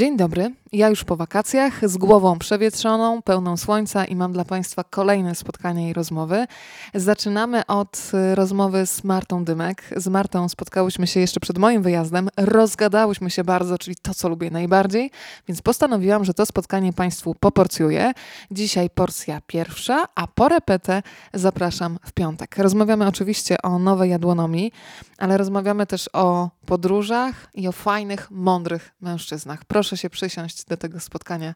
[0.00, 0.50] Dzień dobry.
[0.72, 5.90] Ja już po wakacjach, z głową przewietrzoną, pełną słońca i mam dla Państwa kolejne spotkanie
[5.90, 6.46] i rozmowy.
[6.94, 9.82] Zaczynamy od y, rozmowy z Martą Dymek.
[9.96, 14.50] Z Martą spotkałyśmy się jeszcze przed moim wyjazdem, rozgadałyśmy się bardzo, czyli to, co lubię
[14.50, 15.10] najbardziej,
[15.48, 18.12] więc postanowiłam, że to spotkanie Państwu poporcjuję.
[18.50, 21.02] Dzisiaj porcja pierwsza, a po repetę
[21.34, 22.58] zapraszam w piątek.
[22.58, 24.72] Rozmawiamy oczywiście o nowej jadłonomii,
[25.18, 29.64] ale rozmawiamy też o podróżach i o fajnych, mądrych mężczyznach.
[29.64, 31.54] Proszę się przysiąść do tego spotkania.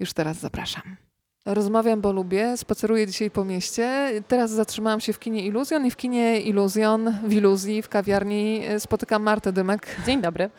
[0.00, 0.96] Już teraz zapraszam.
[1.46, 2.56] Rozmawiam, bo lubię.
[2.56, 4.10] Spaceruję dzisiaj po mieście.
[4.28, 8.80] Teraz zatrzymałam się w kinie Iluzjon i w kinie Iluzjon, w Iluzji, w kawiarni e,
[8.80, 9.96] spotykam Martę Dymek.
[10.06, 10.50] Dzień dobry.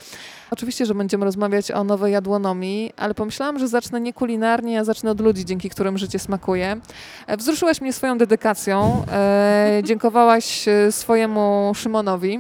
[0.52, 5.12] Oczywiście, że będziemy rozmawiać o nowej jadłonomii, ale pomyślałam, że zacznę nie kulinarnie, a zacznę
[5.12, 6.78] od ludzi, dzięki którym życie smakuje.
[7.28, 9.06] E, wzruszyłaś mnie swoją dedykacją.
[9.12, 12.40] E, dziękowałaś e, swojemu Szymonowi.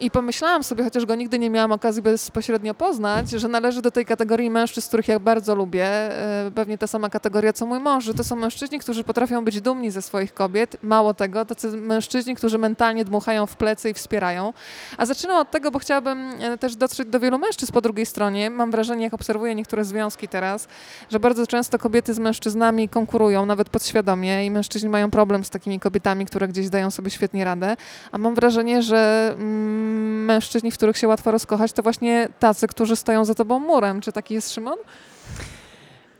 [0.00, 4.06] I pomyślałam sobie, chociaż go nigdy nie miałam okazji bezpośrednio poznać, że należy do tej
[4.06, 5.86] kategorii mężczyzn, których ja bardzo lubię.
[5.86, 9.60] E, pewnie ta sama kategoria co mój mąż, że to są mężczyźni, którzy potrafią być
[9.60, 10.76] dumni ze swoich kobiet.
[10.82, 14.52] Mało tego, tacy mężczyźni, którzy mentalnie dmuchają w plecy i wspierają.
[14.96, 18.50] A zaczynam od tego, bo chciałabym e, też dotrzeć do wielu mężczyzn po drugiej stronie.
[18.50, 20.68] Mam wrażenie, jak obserwuję niektóre związki teraz,
[21.10, 25.80] że bardzo często kobiety z mężczyznami konkurują, nawet podświadomie i mężczyźni mają problem z takimi
[25.80, 27.76] kobietami, które gdzieś dają sobie świetnie radę.
[28.12, 29.83] A mam wrażenie, że mm,
[30.26, 34.00] mężczyźni, w których się łatwo rozkochać, to właśnie tacy, którzy stoją za tobą murem.
[34.00, 34.78] Czy taki jest Szymon?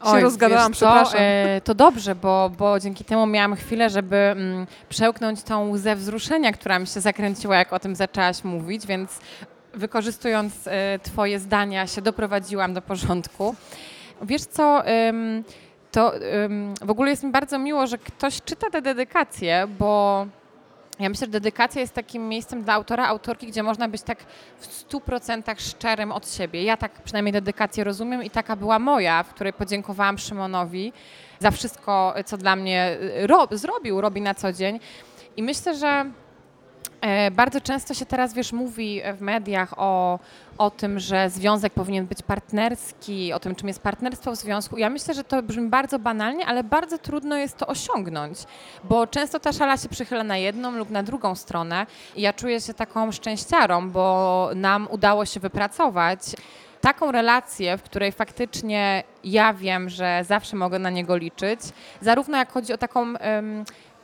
[0.00, 1.20] Oj, się rozgadałam, przepraszam.
[1.20, 6.52] E, to dobrze, bo, bo dzięki temu miałam chwilę, żeby mm, przełknąć tą łzę wzruszenia,
[6.52, 9.18] która mi się zakręciła, jak o tym zaczęłaś mówić, więc
[9.74, 13.54] wykorzystując e, twoje zdania się doprowadziłam do porządku.
[14.22, 14.82] Wiesz co...
[15.92, 16.12] to
[16.82, 20.26] w ogóle jest mi bardzo miło, że ktoś czyta te dedykacje, bo
[20.98, 24.18] ja myślę, że dedykacja jest takim miejscem dla autora, autorki, gdzie można być tak
[24.58, 26.62] w 100% szczerym od siebie.
[26.64, 30.92] Ja tak przynajmniej dedykację rozumiem i taka była moja, w której podziękowałam Szymonowi
[31.38, 34.80] za wszystko, co dla mnie ro zrobił, robi na co dzień.
[35.36, 36.10] I myślę, że
[37.32, 40.18] bardzo często się teraz, wiesz, mówi w mediach o,
[40.58, 44.78] o tym, że związek powinien być partnerski, o tym, czym jest partnerstwo w związku.
[44.78, 48.38] Ja myślę, że to brzmi bardzo banalnie, ale bardzo trudno jest to osiągnąć,
[48.84, 51.86] bo często ta szala się przychyla na jedną lub na drugą stronę.
[52.16, 56.20] I ja czuję się taką szczęściarą, bo nam udało się wypracować
[56.80, 61.60] taką relację, w której faktycznie ja wiem, że zawsze mogę na niego liczyć,
[62.00, 63.14] zarówno jak chodzi o taką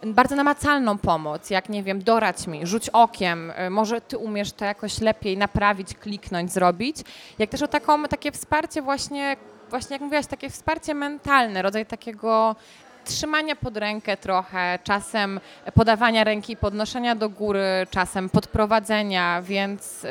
[0.07, 4.65] bardzo namacalną pomoc, jak nie wiem, dorać mi, rzuć okiem, y, może ty umiesz to
[4.65, 6.97] jakoś lepiej naprawić, kliknąć, zrobić,
[7.39, 9.37] jak też o taką, takie wsparcie właśnie,
[9.71, 12.57] właśnie jak mówiłaś, takie wsparcie mentalne, rodzaj takiego
[13.05, 15.41] trzymania pod rękę trochę, czasem
[15.75, 20.11] podawania ręki, podnoszenia do góry, czasem podprowadzenia, więc, yy,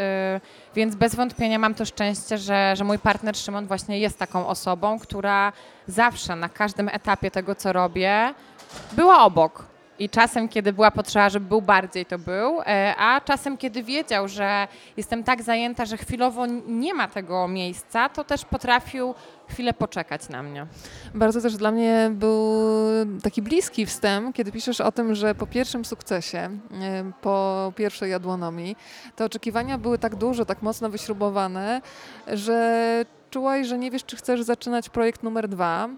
[0.75, 4.99] więc bez wątpienia mam to szczęście, że, że mój partner Szymon właśnie jest taką osobą,
[4.99, 5.53] która
[5.87, 8.33] zawsze na każdym etapie tego, co robię,
[8.91, 9.68] była obok
[9.99, 14.27] i czasem, kiedy była potrzeba, żeby był bardziej, to był, e, a czasem, kiedy wiedział,
[14.27, 14.67] że
[14.97, 19.15] jestem tak zajęta, że chwilowo nie ma tego miejsca, to też potrafił
[19.49, 20.67] chwilę poczekać na mnie.
[21.15, 22.53] Bardzo też dla mnie był
[23.23, 26.49] taki bliski wstęp, kiedy piszesz o tym, że po pierwszym sukcesie,
[27.21, 28.75] po pierwszej jadłonomii,
[29.15, 31.81] te oczekiwania były tak duże, tak mocno wyśrubowane,
[32.27, 35.89] że czułaś, że nie wiesz, czy chcesz zaczynać projekt numer dwa.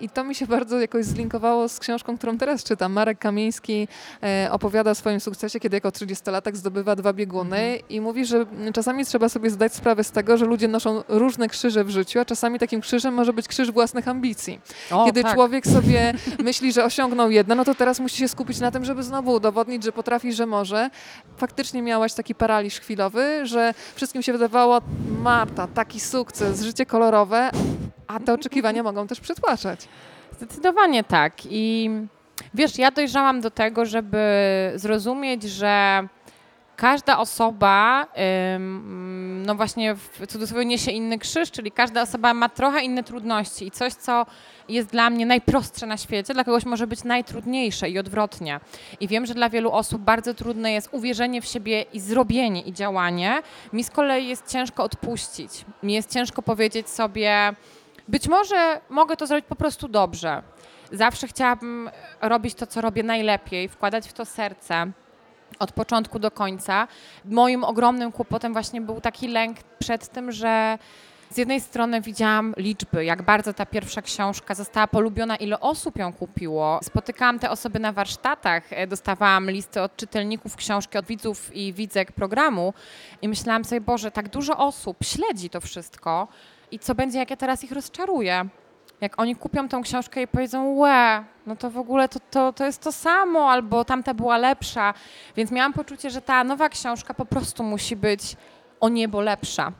[0.00, 2.92] I to mi się bardzo jakoś zlinkowało z książką, którą teraz czytam.
[2.92, 3.88] Marek Kamiński
[4.22, 7.88] e, opowiada o swoim sukcesie, kiedy jako 30-latek zdobywa dwa bieguny mhm.
[7.88, 11.84] i mówi, że czasami trzeba sobie zdać sprawę z tego, że ludzie noszą różne krzyże
[11.84, 14.60] w życiu, a czasami takim krzyżem może być krzyż własnych ambicji.
[14.90, 15.34] O, kiedy tak.
[15.34, 19.02] człowiek sobie myśli, że osiągnął jedno, no to teraz musi się skupić na tym, żeby
[19.02, 20.90] znowu udowodnić, że potrafi, że może.
[21.36, 24.80] Faktycznie miałaś taki paraliż chwilowy, że wszystkim się wydawało,
[25.22, 27.50] Marta, taki sukces, życie kolorowe,
[28.06, 29.88] a te oczekiwania mogą też przytłaczać.
[30.36, 31.32] Zdecydowanie tak.
[31.50, 31.90] I
[32.54, 34.18] wiesz, ja dojrzałam do tego, żeby
[34.74, 36.02] zrozumieć, że
[36.76, 38.06] każda osoba,
[39.46, 43.70] no właśnie w cudzysłowie niesie inny krzyż, czyli każda osoba ma trochę inne trudności i
[43.70, 44.26] coś, co
[44.68, 48.60] jest dla mnie najprostsze na świecie, dla kogoś może być najtrudniejsze i odwrotnie.
[49.00, 52.72] I wiem, że dla wielu osób bardzo trudne jest uwierzenie w siebie i zrobienie i
[52.72, 53.42] działanie.
[53.72, 55.64] Mi z kolei jest ciężko odpuścić.
[55.82, 57.54] Mi jest ciężko powiedzieć sobie,
[58.08, 60.42] być może mogę to zrobić po prostu dobrze.
[60.92, 61.90] Zawsze chciałabym
[62.20, 64.92] robić to, co robię najlepiej, wkładać w to serce
[65.58, 66.88] od początku do końca.
[67.24, 70.78] Moim ogromnym kłopotem właśnie był taki lęk przed tym, że
[71.30, 76.12] z jednej strony widziałam liczby, jak bardzo ta pierwsza książka została polubiona, ile osób ją
[76.12, 76.80] kupiło.
[76.82, 82.12] Spotykałam te osoby na warsztatach, e, dostawałam listy od czytelników książki, od widzów i widzek
[82.12, 82.74] programu
[83.22, 86.28] i myślałam sobie, Boże, tak dużo osób śledzi to wszystko
[86.70, 88.48] I co będzie, jak ja teraz ich rozczaruję?
[89.00, 92.64] Jak oni kupią tą książkę i powiedzą, łe, no to w ogóle to, to, to
[92.64, 94.94] jest to samo, albo tamta była lepsza.
[95.36, 98.36] Więc miałam poczucie, że ta nowa książka po prostu musi być
[98.80, 99.72] o niebo lepsza.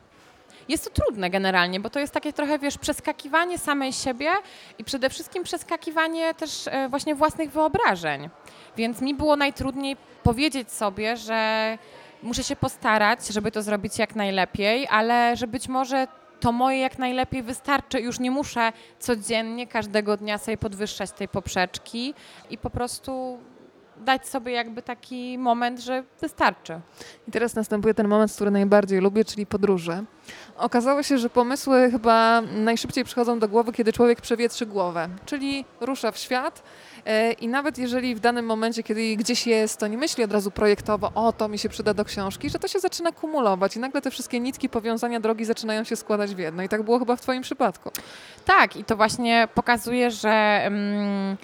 [0.69, 4.29] Jest to trudne generalnie, bo to jest takie trochę, wiesz, przeskakiwanie samej siebie
[4.77, 8.29] i przede wszystkim przeskakiwanie też e, właśnie własnych wyobrażeń.
[8.77, 11.77] Więc mi było najtrudniej powiedzieć sobie, że
[12.23, 16.07] muszę się postarać, żeby to zrobić jak najlepiej, ale że być może
[16.39, 17.99] to moje jak najlepiej wystarczy.
[17.99, 22.13] Już nie muszę codziennie, każdego dnia sobie podwyższać tej poprzeczki
[22.49, 23.39] i po prostu
[23.97, 26.79] dać sobie jakby taki moment, że wystarczy.
[27.27, 30.03] I teraz następuje ten moment, który najbardziej lubię, czyli podróże.
[30.57, 36.11] Okazało się, że pomysły chyba najszybciej przychodzą do głowy, kiedy człowiek przewietrzy głowę, czyli rusza
[36.11, 36.63] w świat
[37.41, 41.11] i nawet jeżeli w danym momencie, kiedy gdzieś jest, to nie myśli od razu projektowo,
[41.15, 44.11] o to mi się przyda do książki, że to się zaczyna kumulować i nagle te
[44.11, 46.63] wszystkie nitki powiązania drogi zaczynają się składać w jedno.
[46.63, 47.91] I tak było chyba w Twoim przypadku.
[48.45, 50.61] Tak, i to właśnie pokazuje, że.
[50.65, 51.37] Mm,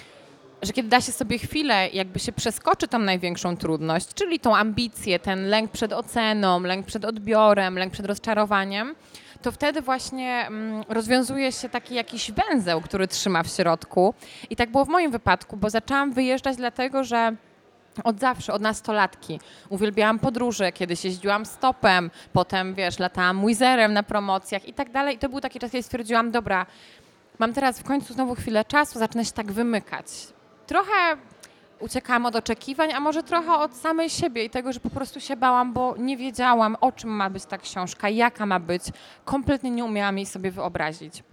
[0.62, 5.19] że kiedy da się sobie chwilę, jakby się przeskoczy tą największą trudność, czyli tą ambicję,
[5.19, 8.95] ten lęk przed oceną, lęk przed odbiorem, lęk przed rozczarowaniem,
[9.44, 14.13] to wtedy właśnie mm, rozwiązuje się taki jakiś węzeł, który trzyma w środku.
[14.50, 17.36] I tak było w moim wypadku, bo zaczęłam wyjeżdżać dlatego, że
[18.04, 19.40] od zawsze, od nastolatki.
[19.69, 25.16] Uwielbiałam podróże, kiedyś jeździłam stopem, potem, wiesz, latałam wizerem na promocjach i tak dalej.
[25.16, 26.66] I to był taki czas, kiedy stwierdziłam, dobra,
[27.39, 30.06] mam teraz w końcu znowu chwilę czasu, zacznę się tak wymykać
[30.68, 31.18] trochę
[31.83, 35.35] uciekałam od oczekiwań, a może trochę od samej siebie i tego, że po prostu się
[35.35, 38.83] bałam, bo nie wiedziałam, o czym ma być ta książka, jaka ma być.
[39.25, 41.24] Kompletnie nie umiałam jej sobie wyobrazić.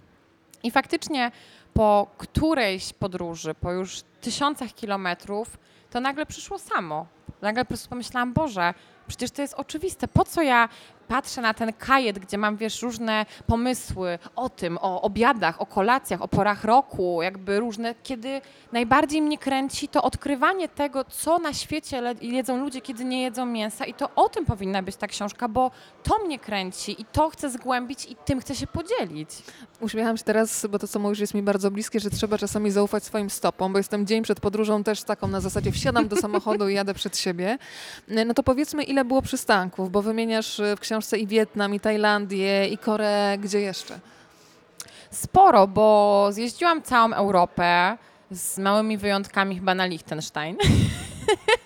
[0.63, 1.31] I faktycznie
[1.75, 5.59] po którejś podróży, po już tysiącach kilometrów,
[5.91, 7.07] to nagle przyszło samo.
[7.43, 8.75] Nagle po prostu pomyślałam, Boże,
[9.07, 10.09] przecież to jest oczywiste.
[10.09, 10.69] Po co ja
[11.11, 16.23] patrzę na ten kajet, gdzie mam, wiesz, różne pomysły o tym, o obiadach, o kolacjach,
[16.23, 18.41] o porach roku, jakby różne, kiedy
[18.73, 23.85] najbardziej mnie kręci to odkrywanie tego, co na świecie jedzą ludzie, kiedy nie jedzą mięsa
[23.85, 25.71] i to o tym powinna być ta książka, bo
[26.03, 29.31] to mnie kręci i to chcę zgłębić i tym chcę się podzielić.
[29.81, 33.05] Uśmiecham się teraz, bo to, co mówisz, jest mi bardzo bliskie, że trzeba czasami zaufać
[33.05, 36.75] swoim stopom, bo jestem dzień przed podróżą też taką na zasadzie wsiadam do samochodu i
[36.75, 37.59] jadę przed siebie.
[38.27, 42.69] No to powiedzmy, ile było przystanków, bo wymieniasz w książce książce i Wietnam, i Tajlandię,
[42.69, 43.99] i Koreę, gdzie jeszcze?
[45.11, 47.97] Sporo, bo zjeździłam całą Europę
[48.31, 50.57] z małymi wyjątkami chyba na Liechtenstein.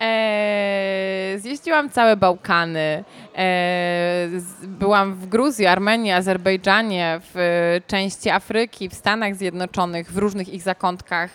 [0.00, 3.04] e, zjeździłam całe Bałkany.
[3.36, 4.28] E,
[4.62, 11.30] byłam w Gruzji, Armenii, Azerbejdżanie, w części Afryki, w Stanach Zjednoczonych, w różnych ich zakątkach,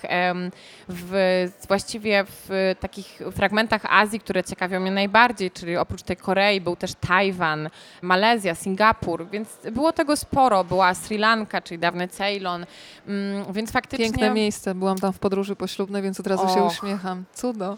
[0.90, 6.76] w, właściwie w takich fragmentach Azji, które ciekawią mnie najbardziej, czyli oprócz tej Korei był
[6.76, 7.70] też Tajwan,
[8.02, 10.64] Malezja, Singapur, więc było tego sporo.
[10.64, 12.66] Była Sri Lanka, czyli dawny Ceylon,
[13.08, 14.06] mm, więc faktycznie...
[14.06, 16.54] Piękne miejsce, byłam tam w podróży poślubnej, więc od razu Och.
[16.54, 17.24] się uśmiecham.
[17.34, 17.78] Cudo.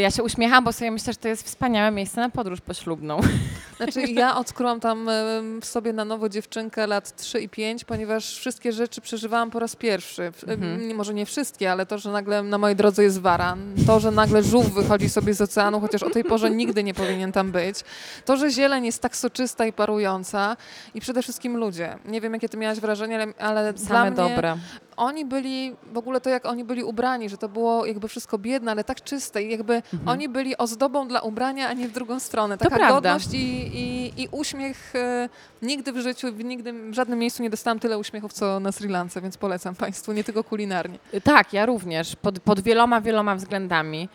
[0.00, 3.20] Ja się uśmiecham, bo sobie myślę, że to jest wspaniałe miejsce na podróż poślubną.
[3.76, 5.08] Znaczy ja odkryłam tam
[5.60, 9.76] w sobie na nowo dziewczynkę lat 3 i 5, ponieważ wszystkie rzeczy przeżywałam po raz
[9.76, 10.32] pierwszy.
[10.46, 10.96] Mhm.
[10.96, 14.42] Może nie wszystkie, ale to, że nagle na mojej drodze jest waran, to, że nagle
[14.42, 17.80] żółw wychodzi sobie z oceanu, chociaż o tej porze nigdy nie powinien tam być,
[18.24, 20.56] to, że zieleń jest tak soczysta i parująca
[20.94, 21.98] i przede wszystkim ludzie.
[22.04, 24.56] Nie wiem, jakie ty miałaś wrażenie, ale, ale Same dla mnie dobre
[24.96, 28.70] oni byli, w ogóle to jak oni byli ubrani, że to było jakby wszystko biedne,
[28.70, 30.08] ale tak czyste i jakby mhm.
[30.08, 32.58] oni byli ozdobą dla ubrania, a nie w drugą stronę.
[32.58, 33.36] Taka to godność i,
[33.78, 34.96] i, i, uśmiech.
[34.96, 35.28] E,
[35.62, 39.20] nigdy w życiu, nigdy w żadnym miejscu nie dostałam tyle uśmiechów, co na Sri Lance,
[39.20, 40.98] więc polecam Państwu, nie tylko kulinarnie.
[41.24, 44.08] Tak, ja również, pod, pod wieloma, wieloma względami.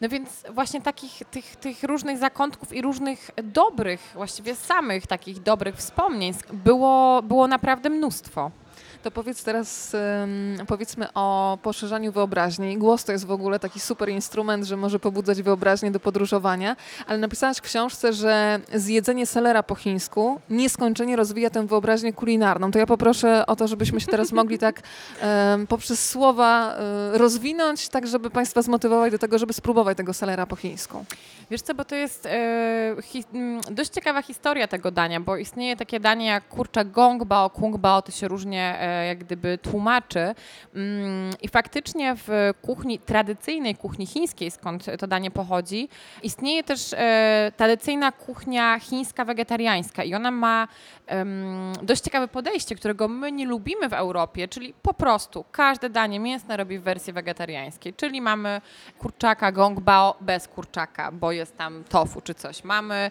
[0.00, 5.76] No więc właśnie takich tych, tych różnych zakątków i różnych dobrych, właściwie samych takich dobrych
[5.76, 8.50] wspomnień było, było naprawdę mnóstwo.
[9.02, 9.96] To powiedz teraz,
[10.66, 12.78] powiedzmy o poszerzaniu wyobraźni.
[12.78, 16.76] Głos to jest w ogóle taki super instrument, że może pobudzać wyobraźnię do podróżowania,
[17.06, 22.70] ale napisałaś w książce, że zjedzenie selera po chińsku nieskończenie rozwija tę wyobraźnię kulinarną.
[22.70, 24.82] To ja poproszę o to, żebyśmy się teraz mogli tak
[25.68, 30.56] poprzez słowa e, rozwinąć, tak żeby Państwa zmotywować do tego, żeby spróbować tego selera po
[30.56, 31.04] chińsku.
[31.50, 33.24] Wiesz co, bo to jest e, hi,
[33.70, 38.02] dość ciekawa historia tego dania, bo istnieje takie danie jak kurczak gong bao, kung bao,
[38.02, 40.34] to się różnie e, jak gdyby tłumaczy.
[40.74, 45.88] Mm, I faktycznie w kuchni, tradycyjnej kuchni chińskiej, skąd to danie pochodzi,
[46.22, 50.68] istnieje też e, tradycyjna kuchnia chińska wegetariańska i ona ma
[51.82, 56.56] dość ciekawe podejście, którego my nie lubimy w Europie, czyli po prostu każde danie mięsne
[56.56, 58.60] robi w wersji wegetariańskiej, czyli mamy
[58.98, 62.64] kurczaka gong bao bez kurczaka, bo jest tam tofu czy coś.
[62.64, 63.10] Mamy,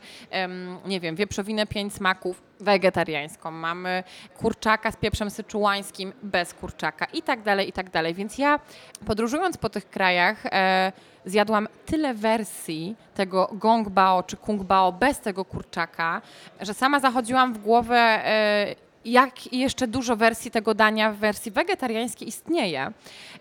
[0.85, 4.03] nie wiem, wieprzowinę pięć smaków wegetariańską, mamy
[4.37, 8.13] kurczaka z pieprzem syczułańskim bez kurczaka i tak dalej, i tak dalej.
[8.13, 8.59] Więc ja
[9.05, 10.91] podróżując po tych krajach e,
[11.25, 16.21] zjadłam tyle wersji tego gong bao czy kung bao bez tego kurczaka,
[16.61, 18.75] że sama zachodziłam w głowę e,
[19.07, 22.91] jak jeszcze dużo wersji tego dania w wersji wegetariańskiej istnieje.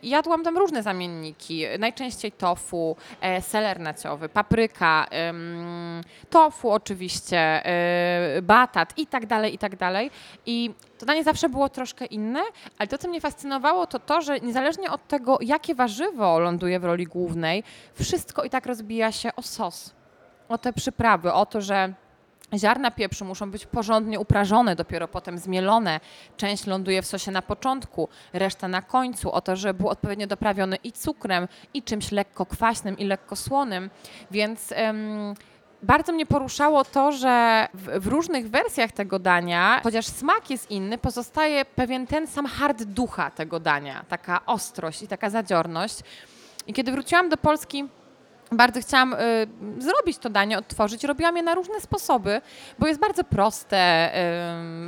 [0.03, 5.07] Jadłam tam różne zamienniki, najczęściej tofu, e, seler naciowy, papryka,
[6.31, 10.11] tofu oczywiście, e, batat i tak dalej, i tak dalej.
[10.47, 12.41] I to danie zawsze było troszkę inne,
[12.79, 16.85] ale to, co mnie fascynowało, to to, że niezależnie od tego, jakie warzywo ląduje w
[16.85, 17.63] roli głównej,
[17.95, 19.95] wszystko i tak rozbija się o sos,
[20.49, 21.95] o te przyprawy, o to, że
[22.55, 26.01] Ziarna pieprzu muszą być porządnie uprażone, dopiero potem zmielone.
[26.37, 30.77] Część ląduje w sosie na początku, reszta na końcu, o to, żeby był odpowiednio doprawiony
[30.77, 33.91] i cukrem, i czymś lekko kwaśnym, i lekko słonym.
[34.31, 35.35] Więc um,
[35.83, 40.99] bardzo mnie poruszało to, że w, w, różnych wersjach tego dania, chociaż smak jest inny,
[40.99, 46.01] pozostaje pewien ten sam hard ducha tego dania, taka ostrość i taka zadziorność.
[46.67, 47.85] I kiedy wróciłam do Polski,
[48.53, 49.17] bardzo chciałam y,
[49.79, 51.05] zrobić to danie, odtworzyć.
[51.05, 52.41] Robiłam je na różne sposoby,
[52.79, 54.11] bo jest bardzo proste,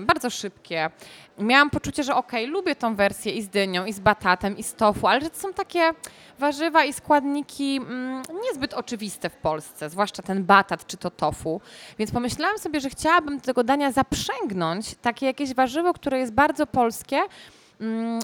[0.03, 0.91] y, bardzo szybkie.
[1.39, 4.63] Miałam poczucie, że okej, okay, lubię tą wersję i z dynią, i z batatem, i
[4.63, 5.91] z tofu, ale że to są takie
[6.39, 11.61] warzywa i składniki mm, niezbyt oczywiste w Polsce, zwłaszcza ten batat czy to tofu.
[11.99, 17.21] Więc pomyślałam sobie, że chciałabym tego dania zaprzęgnąć takie jakieś warzywo, które jest bardzo polskie,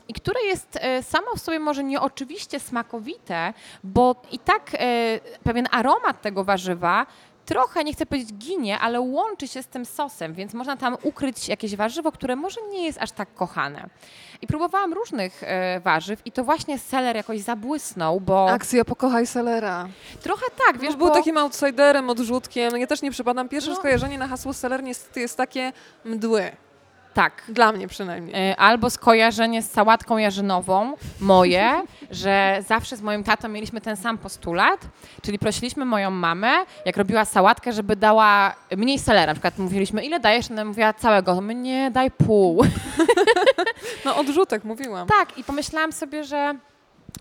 [0.09, 5.69] i które jest e, samo w sobie może nieoczywiście smakowite, bo i tak e, pewien
[5.71, 7.07] aromat tego warzywa
[7.45, 11.49] trochę, nie chcę powiedzieć ginie, ale łączy się z tym sosem, więc można tam ukryć
[11.49, 13.89] jakieś warzywo, które może nie jest aż tak kochane.
[14.43, 18.51] I próbowałam różnych e, warzyw i to właśnie seler jakoś zabłysnął, bo...
[18.51, 19.89] Akcja pokochaj selera.
[20.23, 21.15] Trochę tak, wiesz, no, Był bo...
[21.15, 22.77] takim outsiderem, odrzutkiem.
[22.77, 23.49] Ja też nie przypadam.
[23.49, 23.77] Pierwsze no.
[23.77, 25.73] skojarzenie na hasło seler jest, jest takie
[26.05, 26.51] mdły.
[27.14, 27.42] Tak.
[27.49, 28.50] Dla mnie przynajmniej.
[28.50, 34.18] E, albo skojarzenie z sałatką jarzynową, moje, że zawsze z moim tatą mieliśmy ten sam
[34.18, 34.80] postulat,
[35.23, 36.52] czyli prosiliśmy moją mamę,
[36.85, 39.26] jak robiła sałatkę, żeby dała mniej selera.
[39.26, 40.50] Na przykład mówiliśmy, ile dajesz?
[40.50, 41.40] Ona mówiła całego.
[41.40, 42.64] My nie, daj pół.
[44.04, 45.09] No odrzutek, mówiłam.
[45.09, 46.54] Tak, i pomyślałam sobie, że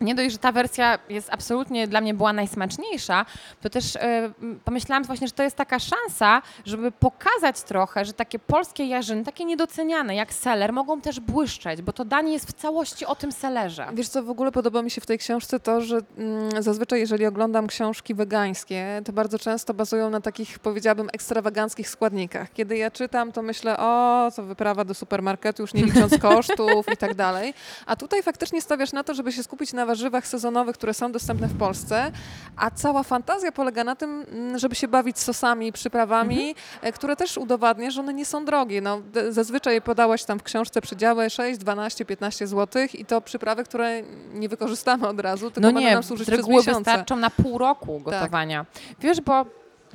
[0.01, 3.25] nie dość, że ta wersja jest absolutnie dla mnie była najsmaczniejsza,
[3.61, 4.31] to też e,
[4.65, 9.45] pomyślałam właśnie, że to jest taka szansa, żeby pokazać trochę, że takie polskie jarzyny, takie
[9.45, 13.87] niedoceniane jak seler, mogą też błyszczeć, bo to danie jest w całości o tym selerze.
[13.93, 17.25] Wiesz co, w ogóle podoba mi się w tej książce to, że mm, zazwyczaj jeżeli
[17.25, 22.53] oglądam książki wegańskie, to bardzo często bazują na takich, powiedziałabym, ekstrawaganckich składnikach.
[22.53, 26.97] Kiedy ja czytam, to myślę, o, to wyprawa do supermarketu, już nie licząc kosztów i
[26.97, 27.53] tak dalej.
[27.85, 31.11] A tutaj faktycznie stawiasz na to, żeby się skupić na na warzywach sezonowych, które są
[31.11, 32.11] dostępne w Polsce,
[32.55, 36.55] a cała fantazja polega na tym, mm, żeby się bawić sosami, przyprawami, mhm.
[36.81, 38.81] E, które też udowadnia, że one nie są drogie.
[38.81, 44.01] No, zazwyczaj podałaś tam w książce przedziały 6, 12, 15 zł i to przyprawy, które
[44.33, 46.73] nie wykorzystamy od razu, tylko no nie, nam służyć przez miesiące.
[46.73, 48.03] wystarczą na pół roku tak.
[48.03, 48.65] gotowania.
[48.73, 48.83] Tak.
[48.99, 49.45] Wiesz, bo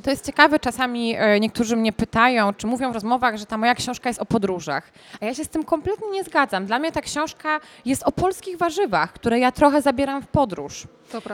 [0.02, 3.74] to jest ciekawe, czasami e, niektórzy mnie pytają, czy mówią w rozmowach, że ta moja
[3.74, 4.92] książka jest o podróżach.
[5.20, 6.66] A ja się z tym kompletnie nie zgadzam.
[6.66, 10.86] Dla mnie ta książka jest o polskich warzywach, które ja trochę zabieram w podróż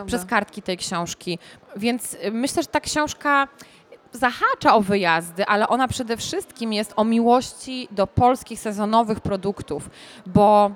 [0.06, 1.38] przez kartki tej książki.
[1.76, 3.48] Więc e, myślę, że ta książka
[4.12, 9.90] zahacza o wyjazdy, ale ona przede wszystkim jest o miłości do polskich sezonowych produktów,
[10.26, 10.70] bo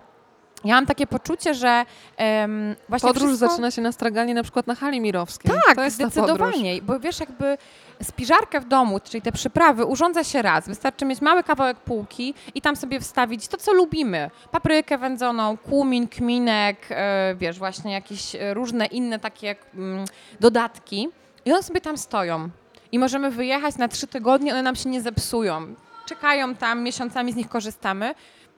[0.64, 1.84] ja mam takie poczucie, że
[2.18, 3.48] um, właśnie Podróż wszystko...
[3.48, 5.52] zaczyna się na straganie na przykład na hali mirowskiej.
[5.74, 7.58] Tak, zdecydowanie, bo wiesz jakby
[8.02, 10.68] spiżarkę w domu, czyli te przyprawy, urządza się raz.
[10.68, 14.30] Wystarczy mieć mały kawałek półki i tam sobie wstawić to, co lubimy.
[14.50, 20.04] Paprykę wędzoną, kumin, kminek, e, wiesz, właśnie jakieś różne inne takie mm,
[20.40, 21.08] dodatki.
[21.44, 22.48] I one sobie tam stoją.
[22.92, 25.74] I możemy wyjechać na trzy tygodnie, one nam się nie zepsują.
[26.06, 28.14] Czekają tam, miesiącami z nich korzystamy.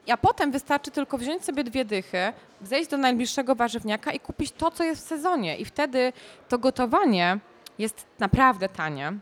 [0.09, 4.71] A potem wystarczy tylko wziąć sobie dwie dychy, zejść do najbliższego warzywniaka i kupić to,
[4.71, 5.57] co jest w sezonie.
[5.57, 6.13] I wtedy
[6.49, 7.39] to gotowanie
[7.79, 9.13] jest naprawdę tanie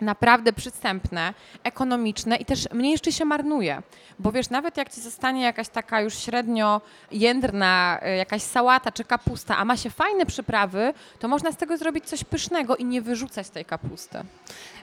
[0.00, 1.34] naprawdę przystępne,
[1.64, 3.82] ekonomiczne i też mniej jeszcze się marnuje.
[4.18, 9.04] Bo wiesz, nawet jak ci zostanie jakaś taka już średnio jędrna, y, jakaś sałata czy
[9.04, 13.02] kapusta, a ma się fajne przyprawy, to można z tego zrobić coś pysznego i nie
[13.02, 14.18] wyrzucać tej kapusty.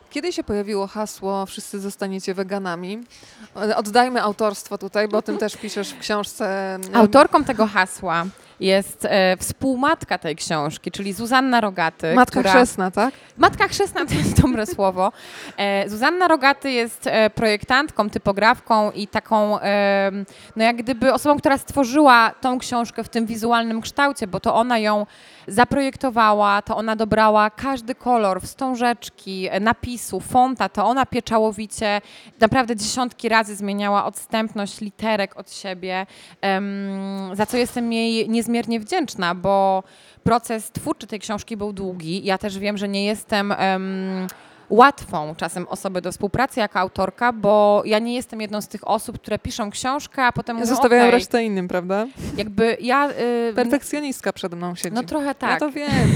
[0.10, 3.04] Kiedy się pojawiło hasło Wszyscy zostaniecie weganami?
[3.76, 6.80] Oddajmy autorstwo tutaj, bo o tym też piszesz w książce.
[6.94, 8.26] Autorką tego hasła
[8.60, 12.14] jest e, współmatka tej książki, czyli Zuzanna Rogaty.
[12.14, 12.52] Matka która...
[12.52, 13.14] chrzestna, tak?
[13.38, 15.12] Matka chrzestna to jest dobre słowo.
[15.58, 20.12] E, Zuzanna Rogaty jest e, projektantką, typografką i taką, e,
[20.56, 24.78] no jak gdyby osobą, która stworzyła tą książkę w tym wizualnym kształcie, bo to ona
[24.78, 25.06] ją
[25.48, 32.02] zaprojektowała, to ona dobrała każdy kolor, wstążeczki, napisu, fonta, to ona pieczałowicie
[32.40, 36.06] naprawdę dziesiątki razy zmieniała odstępność literek od siebie,
[37.34, 39.84] za co jestem jej niezmiernie wdzięczna, bo
[40.24, 42.26] proces twórczy tej książki był długi.
[42.26, 43.54] Ja też wiem, że nie jestem
[44.70, 49.20] łatwą czasem osobę do współpracy jako autorka, bo ja nie jestem jedną z tych osób,
[49.20, 52.08] które piszą książkę, a potem mówią, Zostawiają okay, resztę innym, prawda?
[52.38, 53.10] Jakby ja...
[53.50, 54.96] Y, Perfekcjonistka przed mną siedzi.
[54.96, 55.52] No trochę tak.
[55.52, 55.90] Ja to wiem.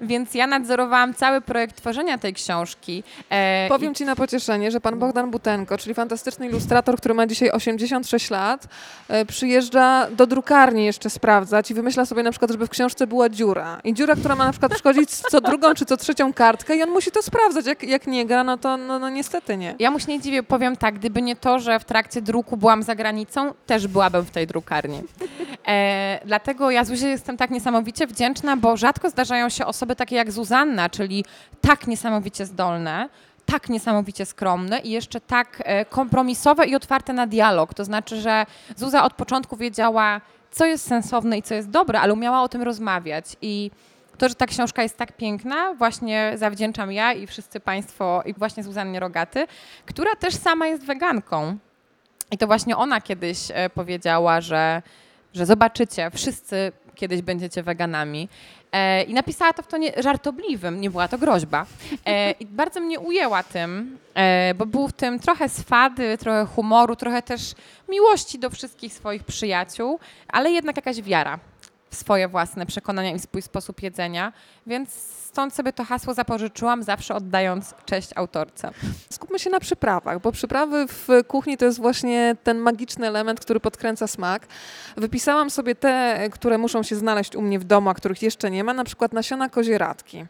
[0.00, 3.02] Więc ja nadzorowałam cały projekt tworzenia tej książki.
[3.30, 3.94] E, Powiem i...
[3.94, 8.68] Ci na pocieszenie, że pan Bogdan Butenko, czyli fantastyczny ilustrator, który ma dzisiaj 86 lat,
[9.08, 13.28] e, przyjeżdża do drukarni jeszcze sprawdzać i wymyśla sobie na przykład, żeby w książce była
[13.28, 13.80] dziura.
[13.84, 16.90] I dziura, która ma na przykład przychodzić co drugą czy co trzecią kartkę i on
[16.90, 17.66] musi to sprawdzać.
[17.66, 19.74] Jak, jak nie gra, no to no, no niestety nie.
[19.78, 22.82] Ja mu się nie dziwię, powiem tak, gdyby nie to, że w trakcie druku byłam
[22.82, 25.02] za granicą, też byłabym w tej drukarni.
[25.68, 30.32] E, dlatego ja Zuzie jestem tak niesamowicie wdzięczna, bo rzadko zdarzają się osoby takie jak
[30.32, 31.24] Zuzanna, czyli
[31.60, 33.08] tak niesamowicie zdolne,
[33.46, 37.74] tak niesamowicie skromne i jeszcze tak e, kompromisowe i otwarte na dialog.
[37.74, 40.20] To znaczy, że Zuza od początku wiedziała,
[40.50, 43.70] co jest sensowne i co jest dobre, ale umiała o tym rozmawiać i
[44.18, 48.62] to, że ta książka jest tak piękna, właśnie zawdzięczam ja i wszyscy Państwo, i właśnie
[48.62, 49.46] Zuzannie Rogaty,
[49.86, 51.58] która też sama jest weganką.
[52.30, 54.82] I to właśnie ona kiedyś e, powiedziała, że,
[55.34, 58.28] że zobaczycie, wszyscy kiedyś będziecie weganami.
[58.72, 61.66] E, I napisała to w tonie żartobliwym, nie była to groźba.
[62.06, 63.98] E, I bardzo mnie ujęła tym,
[64.56, 67.54] bo był w tym trochę swady, trochę humoru, trochę też
[67.88, 69.98] miłości do wszystkich swoich przyjaciół,
[70.28, 71.38] ale jednak jakaś wiara
[71.90, 74.32] swoje własne przekonania i swój sposób jedzenia,
[74.66, 78.70] więc stąd sobie to hasło zapożyczyłam, zawsze oddając cześć autorce.
[79.10, 83.60] Skupmy się na przyprawach, bo przyprawy w kuchni to jest właśnie ten magiczny element, który
[83.60, 84.46] podkręca smak.
[84.96, 88.64] Wypisałam sobie te, które muszą się znaleźć u mnie w domu, a których jeszcze nie
[88.64, 90.26] ma, na przykład nasiona kozieradki.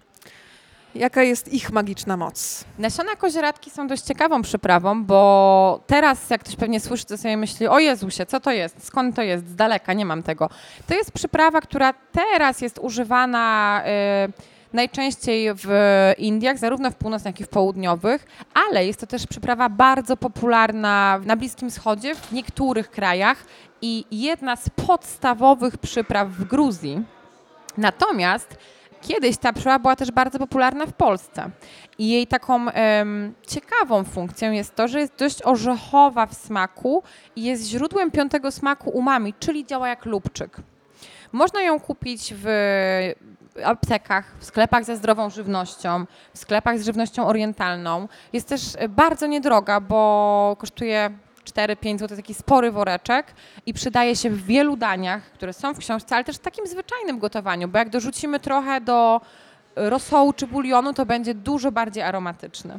[0.99, 2.65] Jaka jest ich magiczna moc?
[2.79, 7.67] Nasiona kozieradki są dość ciekawą przyprawą, bo teraz jak ktoś pewnie słyszy, to sobie myśli,
[7.67, 8.87] o Jezusie, co to jest?
[8.87, 9.49] Skąd to jest?
[9.49, 10.51] Z daleka, nie mam tego.
[10.87, 13.83] To jest przyprawa, która teraz jest używana...
[14.27, 15.69] Yy, najczęściej w
[16.19, 21.21] Indiach, zarówno w północnych, jak i w południowych, ale jest to też przyprawa bardzo popularna
[21.25, 23.45] na Bliskim Wschodzie, w niektórych krajach
[23.83, 27.03] i jedna z podstawowych przypraw w Gruzji.
[27.77, 28.57] Natomiast
[29.01, 31.51] Kiedyś ta pszczoła była też bardzo popularna w Polsce.
[31.99, 37.03] I jej taką um, ciekawą funkcją jest to, że jest dość orzechowa w smaku
[37.37, 40.57] i jest źródłem piątego smaku umami, czyli działa jak lubczyk.
[41.33, 42.47] Można ją kupić w
[43.65, 48.09] aptekach, w sklepach ze zdrową żywnością, w sklepach z żywnością orientalną.
[48.33, 51.11] Jest też bardzo niedroga, bo kosztuje
[51.53, 53.35] 4-5 zł, taki spory woreczek
[53.67, 57.19] i przydaje się w wielu daniach, które są w książce, ale też w takim zwyczajnym
[57.19, 59.21] gotowaniu, bo jak dorzucimy trochę do
[59.79, 62.79] rosołu czy bulionu, to będzie dużo bardziej aromatyczny.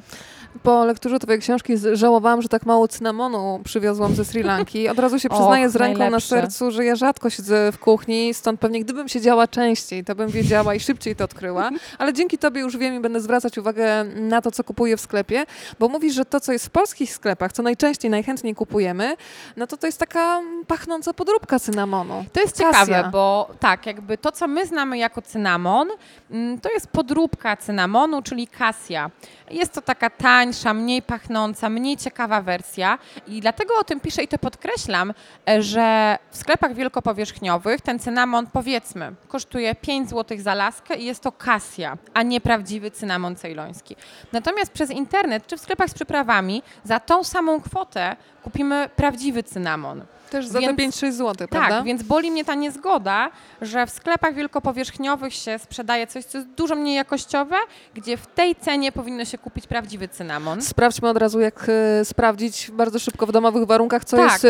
[0.63, 4.89] Po lekturze twojej książki żałowałam, że tak mało cynamonu przywiozłam ze Sri Lanki.
[4.89, 6.35] Od razu się przyznaję z ręką najlepsze.
[6.35, 10.29] na sercu, że ja rzadko siedzę w kuchni, stąd pewnie gdybym siedziała częściej, to bym
[10.29, 11.69] wiedziała i szybciej to odkryła.
[11.97, 15.45] Ale dzięki tobie już wiem i będę zwracać uwagę na to, co kupuję w sklepie,
[15.79, 19.15] bo mówisz, że to, co jest w polskich sklepach, co najczęściej, najchętniej kupujemy,
[19.57, 22.25] no to to jest taka pachnąca podróbka cynamonu.
[22.33, 25.87] To jest ciekawe, bo tak, jakby to, co my znamy jako cynamon,
[26.31, 29.09] mm, to jest podróbka cynamonu, czyli kasja.
[29.51, 32.97] Jest to taka tańsza, mniej pachnąca, mniej ciekawa wersja
[33.27, 35.13] i dlatego o tym piszę i to podkreślam,
[35.49, 41.23] e, że w sklepach wielkopowierzchniowych ten cynamon powiedzmy kosztuje 5 zł za laskę i jest
[41.23, 43.95] to kasja, a nie prawdziwy cynamon cejloński.
[44.31, 50.05] Natomiast przez internet czy w sklepach z przyprawami za tą samą kwotę kupimy prawdziwy cynamon.
[50.29, 51.75] Też za więc, te 5-6 zł, tak, prawda?
[51.75, 56.49] Tak, więc boli mnie ta niezgoda, że w sklepach wielkopowierzchniowych się sprzedaje coś, co jest
[56.49, 57.55] dużo mniej jakościowe,
[57.93, 60.61] gdzie w tej cenie powinno się kupić prawdziwy cynamon.
[60.61, 61.69] Sprawdźmy od razu, jak
[62.01, 64.31] y, sprawdzić bardzo szybko w domowych warunkach, co tak.
[64.31, 64.49] jest y,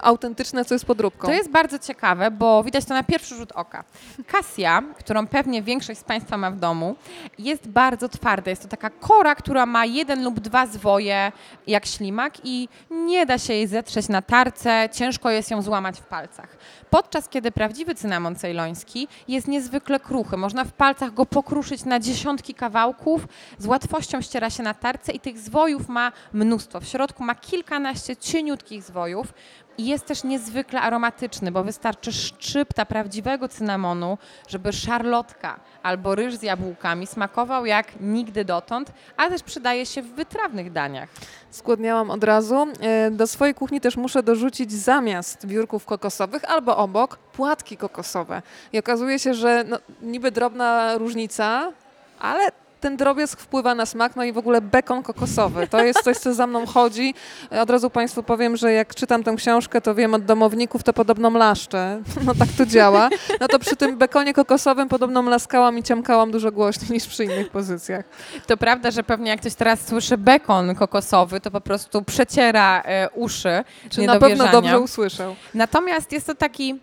[0.00, 1.26] autentyczne, co jest podróbką.
[1.26, 3.84] To jest bardzo ciekawe, bo widać to na pierwszy rzut oka.
[4.26, 6.96] Kasia, którą pewnie większość z Państwa ma w domu,
[7.38, 8.50] jest bardzo twarda.
[8.50, 11.32] Jest to taka kora, która ma jeden lub dwa zwoje
[11.66, 16.00] jak ślimak i nie da się jej zetrzeć na tarce, ciężko ciężko jest ją złamać
[16.00, 16.56] w palcach.
[16.90, 20.36] Podczas kiedy prawdziwy cynamon cejloński jest niezwykle kruchy.
[20.36, 23.26] Można w palcach go pokruszyć na dziesiątki kawałków,
[23.58, 26.80] z łatwością ściera się na tarce i tych zwojów ma mnóstwo.
[26.80, 29.32] W środku ma kilkanaście cieniutkich zwojów.
[29.78, 36.42] I jest też niezwykle aromatyczny, bo wystarczy szczypta prawdziwego cynamonu, żeby szarlotka albo ryż z
[36.42, 41.08] jabłkami smakował jak nigdy dotąd, ale też przydaje się w wytrawnych daniach.
[41.50, 42.66] Skłodniałam od razu.
[42.80, 48.42] E, do swojej kuchni też muszę dorzucić zamiast biurków kokosowych albo obok płatki kokosowe.
[48.72, 51.72] I okazuje się, że no, niby drobna różnica,
[52.20, 52.48] ale
[52.80, 55.66] ten drobiazg wpływa na smak, no i w ogóle bekon kokosowy.
[55.66, 57.14] To jest coś, co za mną chodzi.
[57.50, 61.30] Od razu Państwu powiem, że jak czytam tę książkę, to wiem od domowników, to podobno
[61.30, 62.02] mlaszczę.
[62.26, 63.08] No tak to działa.
[63.40, 67.50] No to przy tym bekonie kokosowym podobno mlaskałam i ciamkałam dużo głośniej niż przy innych
[67.50, 68.04] pozycjach.
[68.46, 73.10] To prawda, że pewnie jak ktoś teraz słyszy bekon kokosowy, to po prostu przeciera e,
[73.10, 73.64] uszy.
[73.90, 75.36] Czy na pewno dobrze usłyszał.
[75.54, 76.80] Natomiast jest to taki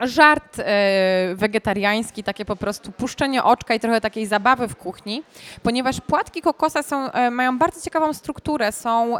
[0.00, 5.22] żart e, wegetariański, takie po prostu puszczenie oczka i trochę takiej zabawy w kuchni,
[5.62, 9.16] ponieważ płatki kokosa są, e, mają bardzo ciekawą strukturę, są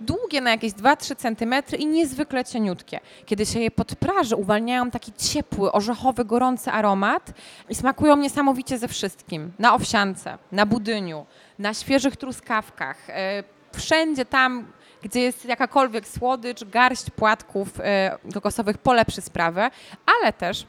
[0.00, 3.00] długie na jakieś 2-3 cm i niezwykle cieniutkie.
[3.26, 7.32] Kiedy się je podpraży, uwalniają taki ciepły, orzechowy, gorący aromat
[7.68, 9.52] i smakują niesamowicie ze wszystkim.
[9.58, 11.26] Na owsiance, na budyniu,
[11.58, 19.20] na świeżych truskawkach, e, wszędzie tam, gdzie jest jakakolwiek słodycz, garść płatków e, kokosowych polepszy
[19.20, 19.70] sprawę,
[20.20, 20.66] ale też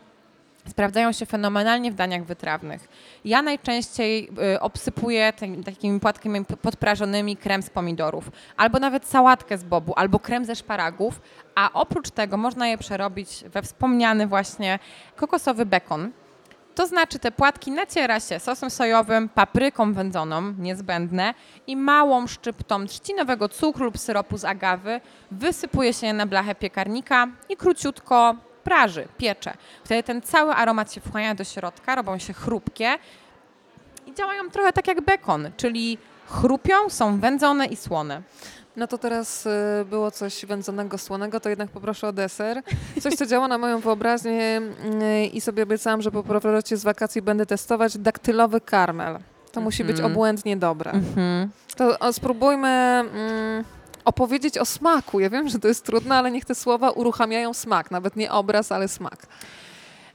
[0.68, 2.88] sprawdzają się fenomenalnie w daniach wytrawnych.
[3.26, 5.34] Ja najczęściej y, obsypuję
[5.66, 11.22] takimi płatkami podprażonymi krem z pomidorów, albo nawet sałatkę z bobu, albo krem ze szparagów,
[11.56, 14.80] a oprócz tego można je przerobić we wspomniany właśnie
[15.16, 16.12] kokosowy bekon.
[16.76, 21.34] To znaczy te płatki naciera się sosem sojowym, papryką wędzoną, niezbędne,
[21.68, 27.28] i małą szczyptą trzcinowego cukru lub syropu z agawy, wysypuje się je na blachę piekarnika
[27.50, 29.54] i króciutko praży, piecze.
[29.84, 32.98] Wtedy ten cały aromat się wchłania do środka, robią się chrupkie
[34.08, 38.22] i działają trochę tak jak bekon, czyli chrupią, są wędzone i słone.
[38.76, 39.50] No to teraz y,
[39.90, 42.62] było coś wędzonego, słonego, to jednak poproszę o deser.
[43.02, 47.22] Coś, co działa na moją wyobraźnię y, i sobie obiecałam, że po powrocie z wakacji
[47.22, 49.20] będę testować daktylowy karmel.
[49.52, 50.12] To musi być mhm.
[50.12, 50.92] obłędnie dobre.
[50.92, 51.48] Mm -hmm.
[51.76, 52.68] To spróbujmy...
[52.68, 53.64] Mm,
[54.06, 55.20] opowiedzieć o smaku.
[55.20, 58.72] Ja wiem, że to jest trudne, ale niech te słowa uruchamiają smak, nawet nie obraz,
[58.72, 59.28] ale smak.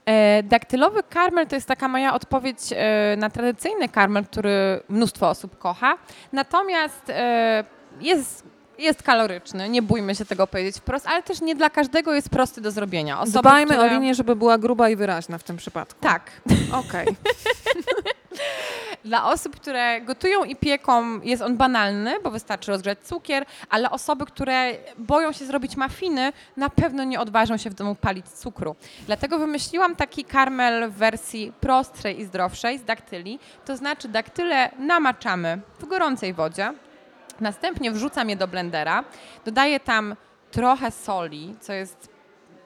[0.07, 5.59] E, daktylowy karmel to jest taka moja odpowiedź e, na tradycyjny karmel, który mnóstwo osób
[5.59, 5.99] kocha.
[6.33, 7.65] Natomiast e,
[8.01, 8.47] jest
[8.79, 12.61] jest kaloryczny, nie bójmy się tego powiedzieć wprost, ale też nie dla każdego jest prosty
[12.61, 13.21] do zrobienia.
[13.21, 13.91] Osoby, Dbajmy które...
[13.91, 16.01] o linię, żeby była gruba i wyraźna w tym przypadku.
[16.01, 16.31] Tak.
[16.73, 17.07] Okej.
[17.09, 17.15] Okay.
[19.05, 24.27] Dla osób, które gotują i pieką, jest on banalny, bo wystarczy rozgrzać cukier, ale osoby,
[24.27, 28.77] które boją się zrobić mafiny, na pewno nie odważą się w domu palić cukru.
[29.07, 33.39] Dlatego wymyśliłam taki karmel w wersji prostszej i zdrowszej z daktyli.
[33.65, 36.73] To znaczy daktyle namaczamy w gorącej wodzie,
[37.41, 39.05] następnie wrzucam je do blendera,
[39.45, 40.17] dodaję tam
[40.51, 42.17] trochę soli, co jest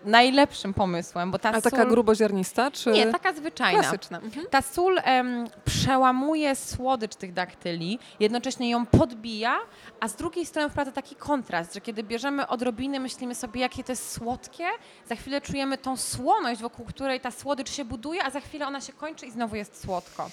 [0.04, 1.70] najlepszym pomysłem, bo ta A sól...
[1.70, 2.90] taka gruboziarnista, czy...
[2.90, 3.80] Nie, taka zwyczajna.
[3.82, 4.18] Klasyczna.
[4.18, 4.46] Mhm.
[4.50, 9.58] Ta sól em, przełamuje słodycz tych daktyli, jednocześnie ją podbija,
[10.00, 13.92] a z drugiej strony wprowadza taki kontrast, że kiedy bierzemy odrobiny, myślimy sobie, jakie to
[13.92, 14.66] jest słodkie,
[15.06, 18.80] za chwilę czujemy tą słoność, wokół której ta słodycz się buduje, a za chwilę ona
[18.80, 20.30] się kończy i znowu jest słodko.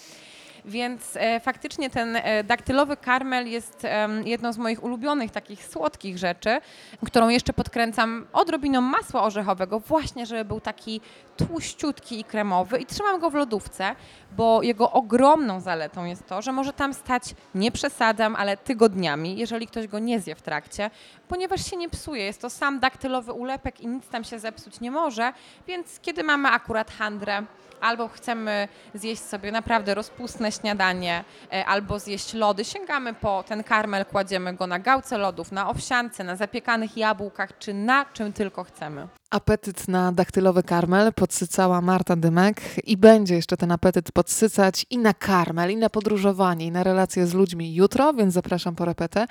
[0.67, 3.88] Więc e, faktycznie ten e, daktylowy karmel jest
[4.25, 6.62] jedną z moich ulubionych takich słodkich rzeczy,
[7.06, 11.01] którą jeszcze podkręcam odrobiną masła orzechowego, właśnie żeby był taki
[11.38, 13.95] tłuściutki i kremowy i trzymam go w lodówce,
[14.38, 17.23] bo jego ogromną zaletą jest to, że może tam stać,
[17.56, 20.89] nie przesadzam, ale tygodniami, jeżeli ktoś go nie zje w trakcie,
[21.27, 22.25] ponieważ się nie psuje.
[22.25, 25.34] Jest to sam daktylowy ulepek i nic tam się zepsuć nie może,
[25.67, 27.43] więc kiedy mamy akurat handrę,
[27.81, 34.05] albo chcemy zjeść sobie naprawdę rozpustne śniadanie, e, albo zjeść lody, sięgamy po ten karmel,
[34.05, 39.07] kładziemy go na gałce lodów, na owsiance, na zapiekanych jabłkach, czy na czym tylko chcemy.
[39.29, 45.13] Apetyt na daktylowy karmel podsycała Marta Dymek i będzie jeszcze ten apetyt podsycać i na
[45.13, 49.25] karmel, i na podróżowanie, i na relacje z ludźmi jutro, więc zapraszam po repetę.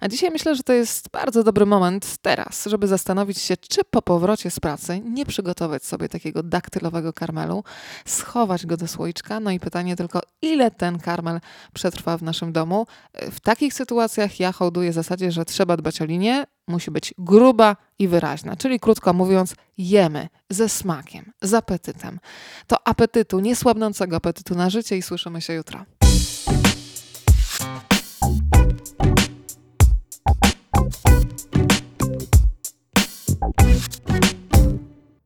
[0.00, 4.02] A dzisiaj myślę, że to jest bardzo dobry moment teraz, żeby zastanowić się, czy po
[4.02, 7.64] powrocie z pracy nie przygotować sobie takiego daktylowego karmelu,
[8.04, 9.40] schować go do słoiczka.
[9.40, 11.40] No i pytanie tylko, ile ten karmel
[11.74, 12.86] przetrwa w naszym domu.
[13.14, 18.08] W takich sytuacjach ja hołduję zasadzie, że trzeba dbać o linię, musi być gruba i
[18.08, 22.20] wyraźna, czyli krótko mówiąc, jemy ze smakiem, z apetytem.
[22.66, 25.84] To apetytu, niesłabnącego apetytu na życie i słyszymy się jutro.